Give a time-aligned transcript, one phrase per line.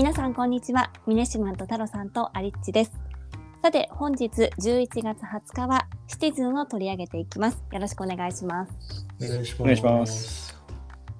[0.00, 0.90] 皆さんこんにちは。
[1.06, 2.92] ミネシマンと太郎さんとアリッチです。
[3.62, 7.62] さて本日11月20日はシティズンを取り上げていきます。
[7.70, 8.72] よろしくお願いします。
[9.22, 9.62] お願いします。
[9.62, 10.58] お願いします。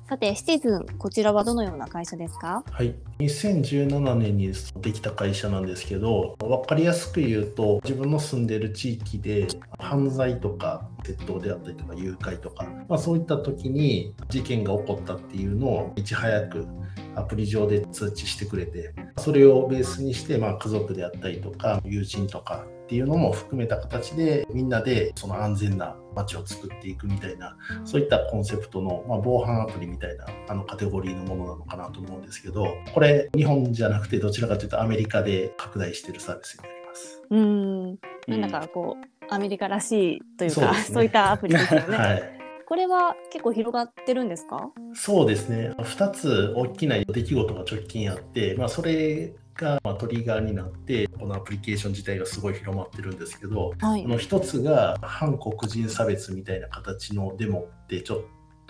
[0.08, 2.64] さてシティズンこちらはどのような会社ですか？
[2.70, 9.46] はい、2017年にできた会社なんですけど、分かりやすく言うと、自分の住んでる地域で
[9.78, 16.66] 犯罪とか窃盗であったりとか誘拐とか、まあ、そういった時に事件が起こったっていうのをいち早く
[17.14, 37.22] アプリ上で通知してくれて、それをベースにして、まあ、家族であったりとか友人とかっていうのも含めた形でみんなでその安全な街を作っていくみたいなそういったコンセプトの、まあ、防犯アプリみたいなあのカテゴリーのものなのかなと思うんですけどこれ日本じゃなくてどちらかというとアメリカで拡大しているサービスになります。
[37.30, 37.98] うん。
[38.40, 41.04] なんだかこう、アメリカらしいというかそうね。
[41.04, 42.22] いったアプリですよね、はい。
[42.66, 44.70] これは結構広がってるんですか？
[44.94, 45.72] そうですね。
[45.78, 54.02] 2つ大きな出来事が直近あって、まあ、それがまあトリガーになってこのアプリケーション自体がすごい広まってるんですけどはい。
[54.02, 58.18] この一つが反黒人差別みたいな形のデモってちょっ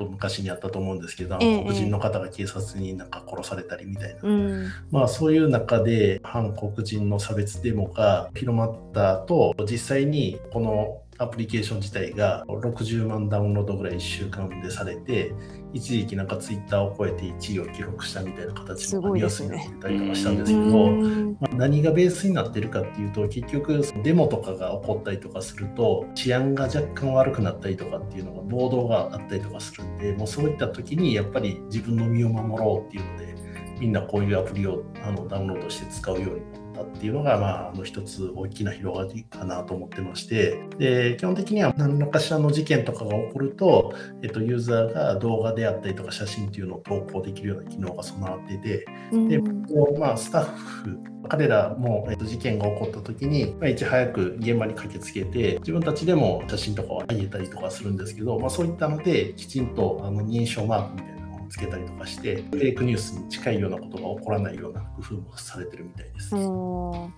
[0.01, 4.69] と昔にあったと思うんですけど、ええ黒人の方が警察になんか殺されたりみたいな、うん。
[4.91, 15.35] まあそういう中で反黒人の差別デモが広まった後実際にこのアプリケーション自体が60万ダウンロードぐらい1週間でされて
[15.75, 21.37] 一時期なんかツイッターを超えて1位を記録したみたいな形すのニュースになってたりとかしたんですけうど、ん。
[21.39, 33.35] まあ何がベースになってるかっていうと結局デモとかが起こったりとかすると治安が若干悪くなったりとかっていうのが暴動があったりとかするんでもうそういった時にやっぱり自分の身を守ろうっていうので
[33.79, 40.61] みんなこういうアプリをあのダウンロードして使うようになったっていうのが、まあ、あの一つ大きな広がりかなと思ってまして。
[40.79, 48.85] で基本的には何らかしらの事件とかが起こると、えっと、ユーザーが動画であったりとか写真っていうのを投稿できるような機能が備わっていて。
[49.13, 49.99] うん。
[49.99, 61.20] まあ、スタッフ、彼らも、えっと、事件が起こった時に、まあ、いち早く現場に駆けつけて、自分たちでも写真とかを上げたりとかするんですけど、まあ、そういったので、きちんとあの認証マークみたいな
[61.51, 66.35] つけたりとかして、フェイクニュースに近いようなことが起こらないような工夫もされてるみたいです。
[66.35, 67.13] うん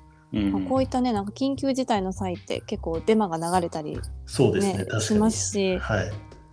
[0.67, 5.03] こういったねなんか緊急事態の際って結構デマが流れたり、そうですね、ね、確かに。
[5.03, 6.11] しますしはい。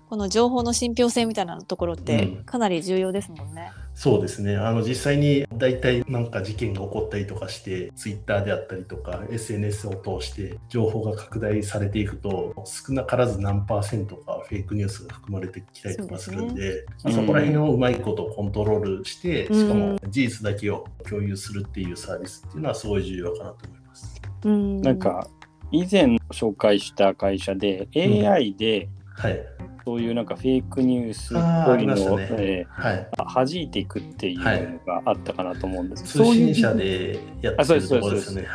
[0.10, 3.72] この情報の信憑性みたいなところってうんかなり重要ですもんね。
[4.00, 4.56] そうですね。
[4.56, 24.22] あの実際に大体なんか事件が起こったりとかして、ツイッターであったりとか SNS を通して情報が拡大されていくと、少なからず何パーセントかフェイクニュースが含まれてきたりとかするんで、すねまあそこら辺をうまいことコントロールして、うんしかも事実だけを共有するっていうサービスっていうのはすごい重要かなと思います。
[24.46, 25.28] うんなんか
[25.74, 28.88] 以前紹介した会社で AI で
[29.18, 29.59] はい。
[29.90, 32.28] そういうなんかフェイクニュースっぽいのを、ね。
[32.30, 33.10] えはい。
[33.12, 34.46] ー弾いていくっていうの
[34.86, 38.48] があったかなと思うんですけ通ど、そういう信社でやってるところですね。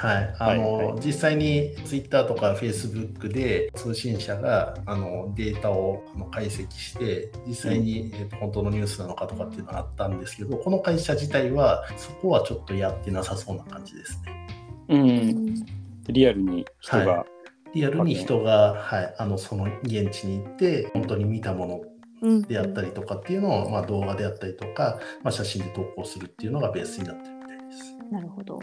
[1.05, 14.47] 実際にツイッターとかフェイスブックで通信社があのデータを解析して、実際に、えーと本当のニュースなのかとかっていうのがあったんですけど、この会社自体はそこはちょっとやってなさそうな感じですね。
[14.89, 15.07] う、うん。
[15.07, 15.67] ん
[16.07, 17.27] リアルに人が、は
[17.75, 21.81] リアルに人が、はい、あのその現地に行って本当に見たもの
[22.23, 27.97] うんであったりとかっていうのを、まあ、動画であったりとか、まあ、写真で投稿するっていうのがベースになってるみたいです。
[28.11, 28.59] なるほど。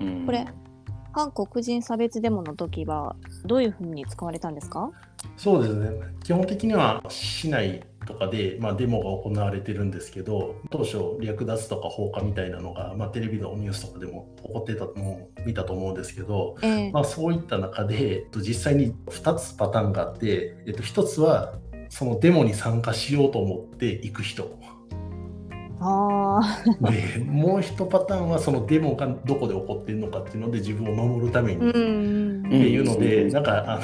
[0.00, 0.46] うんこれ
[1.12, 4.90] 反黒人差別デモの時はどういうふうに使われたんですか？
[5.36, 5.90] そうですね。
[6.24, 21.54] 基本的には市内とかで、まあ、デモが行われてるんですけど、当初、略奪とか放火みたいなのが、まあ、テレビのニュースとかでも起こってたのを見たと思うんですけど、ええまあ、そういった中で、えっと実際に2つパターンがあって、えっと、1つは、
[21.88, 24.58] そのデモに参加しようと思って行く人。
[25.82, 33.32] ああ、で、もう1パターンは、そのデモがどこで起こってるのかっていうので、自分を守るためにうんうんっていうので、うん。
[33.32, 33.82] なんかあの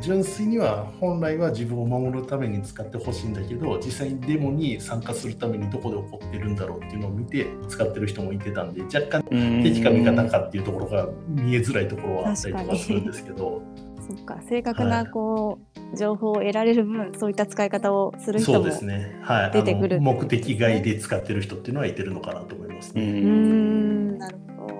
[0.00, 9.62] 純粋には本来は自分を守るために使ってほしいんだけど実際にデモに参加するためにどこで起こってるんだろうっていうのを見て使ってる人もいてたんで若干うん。
[9.62, 13.62] 敵か味方かっていうところが見えづらいところはあったりとかするんですけど
[14.06, 15.06] そっか正確なはい。
[15.06, 15.58] こ
[15.92, 19.18] う、情報を得られる分そういった使い方をする人もそうですね。
[19.22, 19.50] はい。
[19.52, 24.74] 出てくるあの目的外で使ってる人っていうのはいてるのかなと思いますうね、うーんなるほど。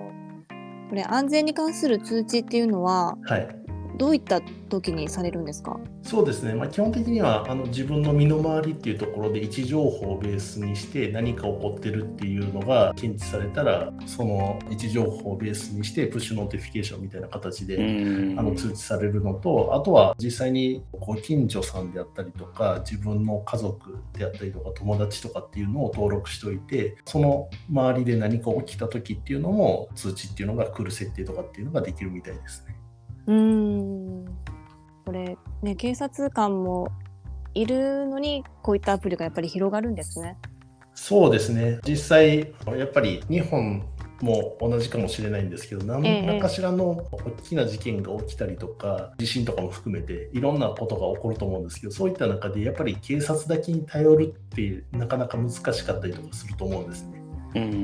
[0.89, 3.64] これ安全に関する通知っていうのははい
[3.97, 5.79] どういった時にされるんですか？
[6.03, 17.77] そうですね、まあ、基本的にはあの自分の身の回りっていうところで位置情報をベースにして何か起こってるっていうのが検知されたらその位置情報をベースにして push notification みたいな形で
[18.37, 32.75] あの通知されるのとあとは実際にご近所さんであったりとか自分の家族であったりとか友達とかっていうのを登録しておいてその周りで何か起きた時っていうのも通知っていうのが来る設定とかっていうのができるみたいですね。
[33.27, 34.25] うん
[35.05, 36.89] これね警察官も
[37.53, 40.37] いるのにこういったアプリがやっぱり広がるんですね。
[40.93, 43.85] そうですね実際やっぱり日本
[44.21, 57.14] も同じかもしれないんですけど何らかしらの大きな事件が起きたりとか地震とかも含めていろんなことが起こると思うんですけどそういった中でやっぱり警察だけに頼るってなかなか難しかったりとかすると思うんですね。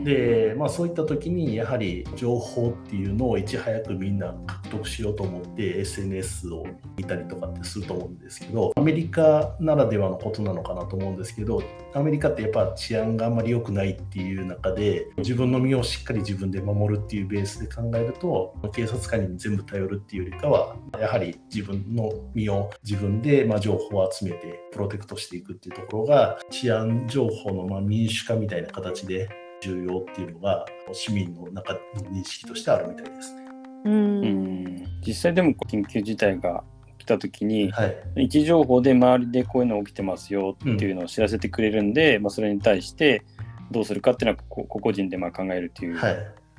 [0.03, 6.65] で、まあ、そういった時にやはり情報っていうのをいち早くみんな獲得しようと思って SNS を
[6.97, 11.63] 見たりとかってすると思うんですけどアメリカならではのことなのかなと思うんですけど
[11.93, 29.29] アメリカってやっぱ治安があんまり良くないっていう中で自分の身をしっかり自分で守るっていうベースで考えると警察官に全部頼るっていうよりかはやはり自分の身を自分でま情報を集めてプロテクトしていくっていうところが治安情報のま民主化みたいな形で
[29.61, 31.79] 重要っていうのが市民の中の
[32.11, 33.41] 認識としてあるみたいですね。
[33.85, 34.87] うん。
[35.05, 36.63] 実際でも緊急事態が
[36.97, 43.23] 来た時に、はい、位置情報で周りでこういうの起きてますよっていうのを知らせてくれるんで、うん、まあ、それに対して
[43.71, 45.99] どうするかっていうのは個々人でまあ考えるっていう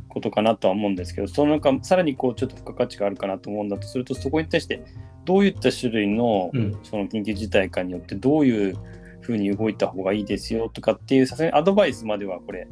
[0.09, 4.83] ことかなとは思うんですけど、はい、その中さらにこうちょっと付加価値があるかなと思うんだとするとそこに対して
[5.25, 6.51] どういった種類の
[6.83, 8.77] その緊急事態かによってどういう
[9.21, 12.67] ふうに動いた方がいいですよとかっていうさすがにアドバイスまではこれ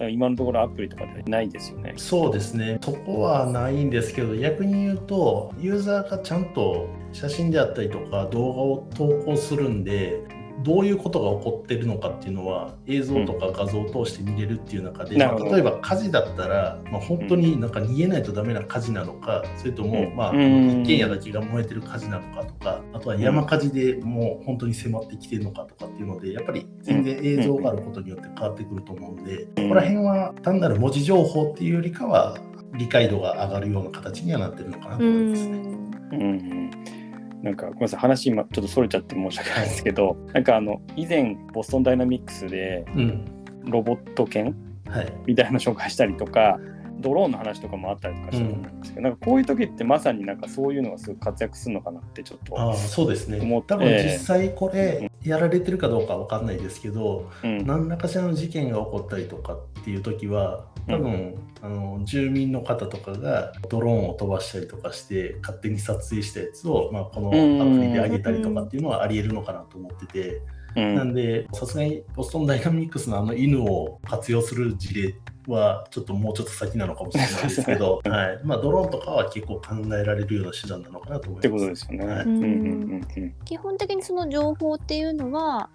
[0.00, 1.92] だから今のところアプリとかではないですよね。
[1.98, 2.78] そうですね。
[2.80, 10.22] そこはないんですけど、逆に言うと、ユーザーがちゃんと写真であったりとか動画を投稿するんで、
[10.62, 32.38] どういうことが起こってるのかっていうのは映像とか画像を通して見れるっていう中で、うんまあ、例えば火事だったら、まあ、本当になんか逃げないとダメな火事なのか、それとも、まあ、一軒家だけが燃えてる火事なのかとかあとは山火事でもう本当に迫ってきてるのかとかっていうのでやっぱり全然映像があることによって変わってくると思うんで、ここら辺は単なる文字情報っていうよりかは
[32.74, 35.58] 理解度が上がるような形にはなってるのかなと思いますね。
[36.12, 36.99] うん
[37.42, 42.84] なんかごめんなさい話今ちょっとそれちゃって申し訳ないですけど、なんかあの以前ボストンダイナミックスで
[43.64, 44.54] ロボット犬、
[44.88, 46.58] はい、みたいなの紹介したりとか、
[47.00, 48.80] ドローンの話とかもあったりとかしたと思うん。
[48.80, 53.40] ですけど、うん、なんかこういう時ってまさになんかそういうのがすごく活躍するのかなってちょっとあそうですね。
[53.66, 67.36] 多分実際これやられてるかどうかわかんないですけど、うん、何らかしらの事件が起こったりとかっていう時は多分、うん、あの住民の方とかがドローンを飛ばしたりとかして勝手に撮影したやつを、まあ、このアプ
[67.82, 70.42] リで上げたりとかっていうのはありえるのかなと思ってて。
[70.76, 75.14] うん、なんで、さすがにボストンダイナミックスのあの犬を活用する事例
[75.48, 78.40] はちょっともうちょっと先なのかもしれないですけど、 はい。
[78.44, 79.62] まあ、ドローンとかは結構考
[79.94, 81.40] えられるような手段なのかなと思います。
[81.40, 82.06] ってことですよね。
[82.06, 85.70] はい基本的にその情報っていうのは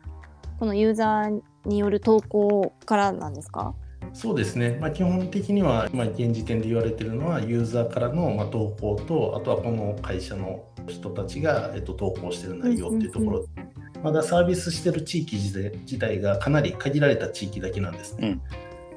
[0.59, 3.73] このユーザーによる投稿からなんですか？
[4.13, 13.45] そうですね、まあ、基本的には、まあ、現時点で言われているのはユーザーからのまあ投稿とあとはこの会社の人たちが、えっと、投稿している内容っていうところ、
[14.03, 18.27] まだサービスしてる地域自体がかなり限られた地域だけなんですね。
[18.27, 18.41] うん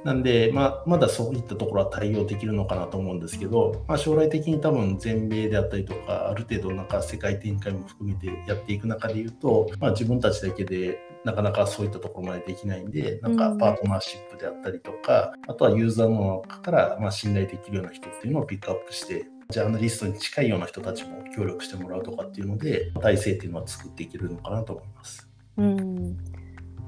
[0.05, 25.29] なんで、まあ、まだそういったところは対応できるのかなと思うんですけど、まあ、将来的に多分全米であったりとか、ある程度なんか世界展開も含めてやっていく中で言うと、まあ、自分たちだけでなかなかそういったところまでできないんで、なんかパートナーシップであったりとか、あとはユーザーの中からま信頼できるような人っていうのをピックアップして、ジャーナリストに近いような人たちも協力してもらうとかっていうので、体制っていうのは作っていけるのかなと思います。
[25.57, 26.19] うん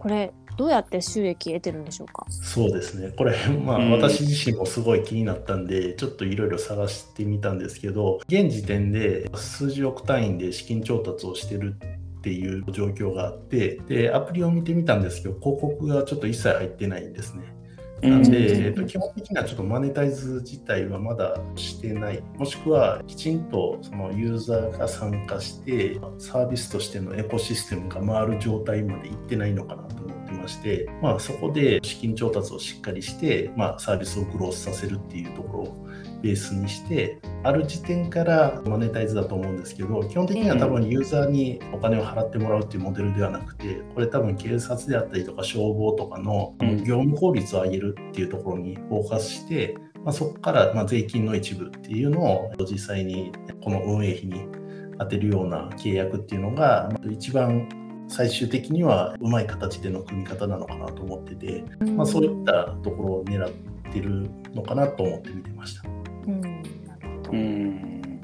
[0.01, 2.27] これどうやって収益得てるんでしょうか？
[2.29, 11.77] そうですね、これ、 まあ、私自身もすごい気になったんで、ちょっといろいろ探してみたんですけど、現時点で数十億単位で資金調達をしてる
[12.19, 17.43] っていう状況があって、で、アプリを見てみたんですけど、広告がちょっと一切入ってないんですね。
[18.03, 35.65] なんで、えっと、基本的にはちょっとマネタイズ自体はまだしてない、もしくはきちんとそのユーザーが参加して、サービスとしてのエコシステムが回る状態までいってないのかなと思ってまして、まあ、そこで資金調達をしっかりして、まあ、サービスをグロースさせるっていうところ
[36.23, 54.47] ベースにして、ある時点からマネタイズだと思うんですけど、基本的には多分ユーザーにお金を払ってもらうっていうモデルではなくて、これ多分警察であったりとか消防とかの業務効率を上げるっていうところにフォーカスして、まあ、そこからま税金の一部っていうのを実際にこの運営費に
[54.99, 57.69] 当てるような契約っていうのが一番
[58.09, 63.51] 最終的にはうまい形での組み方なのかなと思ってて、まあ、そういったところを狙っ
[63.93, 66.00] てるのかなと思って見てました。
[67.33, 68.21] うん、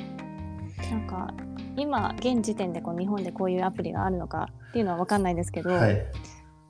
[0.91, 1.35] なんか
[1.77, 5.97] 今現時点でこう日本でこういうアプリがあるのかっていうのは分かんないですけど、はい、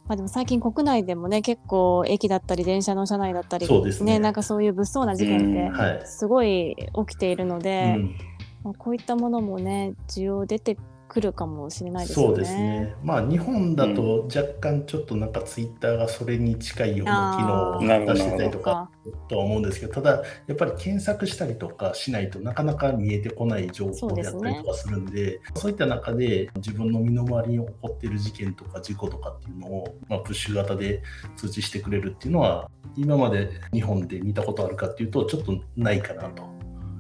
[0.08, 6.76] まあ、でも最近国内でもね結構駅だったり電車の車内だったりそうですね、ねなんかそういう物騒な事件ってすごい
[7.06, 8.16] 起きているので、はいうん、
[8.64, 10.76] まあ、こういったものもね需要出て
[11.08, 12.26] 来るかもしれないですね。
[12.26, 12.94] そうですね。
[13.02, 18.90] まあ日本だと若干ちょっとなんかツイッターがそれに近いような機能を出してたりとか
[19.28, 31.02] とは思うんですけど、ただやっぱり検索したりとかしないとなかなか見えてこない情報であったりとかするんで、そう、ね,、いった中で自分の身の回りに起こっている事件とか事故とかっていうのを、まあ、プッシュ型で
[31.36, 36.55] 通知してくれるっていうのは今まで日本で見たことあるかっていうとちょっとないかなと。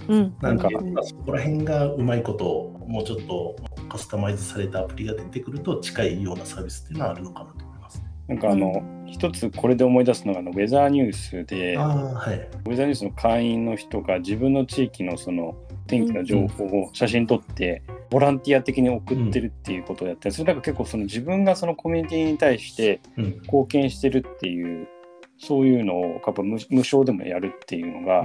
[0.08, 0.68] うん、なんか、
[1.02, 3.56] そこら辺がうまいことをもうちょっと
[3.88, 24.88] カスタマイズされたアプリが出てくると近いようなサービスっていうのはあるのかなと思います、なんかあの、うん、一つこれで思い出すのがあのウェザーニュースで、はい、ウェザーニュースの会員の人が自分の地域のその天気の情報を写真撮って、ボランティア的に送ってるっていうことをやって、うん、それなんか結構その自分がそのコミュニティに対して貢献してるっていう、うん、
[25.38, 28.24] そういうのをやっぱ無償でもやるっていうのが、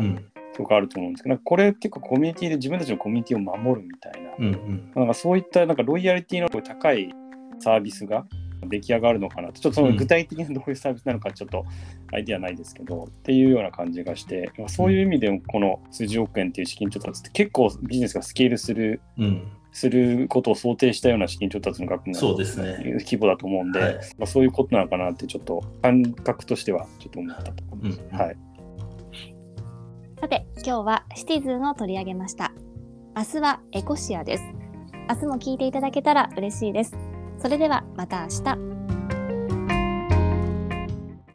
[0.56, 7.14] とかあると思うんですけど、これ結構コミュニティで自分たちのコミュニティを守るみたいな、うんうん、なんかそういったなんかロイヤリティの高い
[7.60, 8.26] サービスが
[8.68, 9.52] 出来上がるのかな。
[9.52, 11.66] と、ちょっとその具体的にどういうサービスなのかちょっと
[12.14, 22.78] アイディアないですけど、っていうような感じがして、そういう意味でもこの数十億円っていう資金調達って結構ビジネスがスケールする、うん、することを想定したような資金調達の額のそうですね。
[23.00, 28.02] 規模だと思うんで、はい、まあ、そういうことなのかなってちょっと感覚としてはちょっと思ったところです。
[28.12, 28.38] うん、はい
[30.22, 32.54] さて、今日はシティズンを取り上げました。
[33.18, 34.44] 明日はエコシアです。
[35.10, 36.96] 明日も聞いていただけたら嬉しいです。
[37.40, 38.81] それではまた明日。